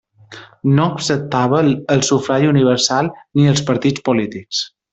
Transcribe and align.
No 0.77 0.85
acceptava 0.93 1.59
el 1.97 2.01
sufragi 2.09 2.49
universal, 2.55 3.13
ni 3.41 3.47
els 3.53 3.63
partits 3.71 4.07
polítics. 4.11 4.65